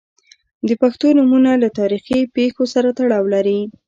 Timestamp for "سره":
2.73-2.89